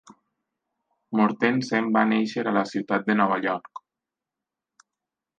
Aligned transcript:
Mortensen 1.17 1.91
va 1.97 2.03
néixer 2.13 2.45
a 2.47 2.53
la 2.55 2.63
ciutat 2.69 3.05
de 3.09 3.17
Nova 3.19 3.37
York. 3.47 3.83